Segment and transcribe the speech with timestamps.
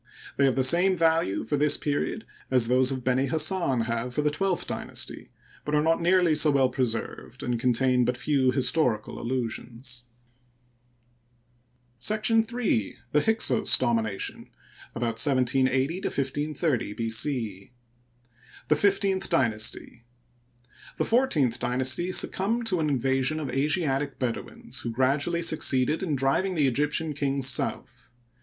[0.35, 4.31] They have the same value for this period as those of Benihassan have for the
[4.31, 5.29] twelfth dynasty,
[5.63, 10.05] but are not nearly so well pre served, and contain but ifew historical allusions.
[11.99, 12.95] y Google 62 HISTORY OF EGYPT.§ 3.
[13.11, 14.47] The Hyksos Domtnatton,
[14.95, 17.07] about 1780 1530 B.
[17.07, 17.71] C.
[18.69, 20.05] The Fifteenth Dynasty.—
[20.97, 26.15] The fourteenth dy nasty succumbed to an invasion of Asiatic Bedouins, who gradually succeeded in
[26.15, 28.09] driving the Egyptian kings south.